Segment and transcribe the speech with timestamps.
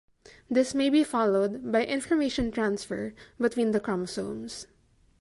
[0.49, 4.65] This may be followed by information transfer between the chromosomes.